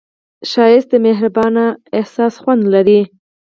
[0.49, 1.55] ښایست د مهربان
[1.99, 3.01] احساس خوند لري